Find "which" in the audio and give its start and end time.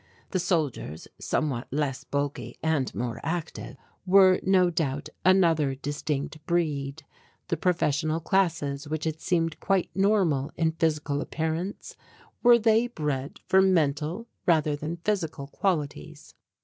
8.87-9.03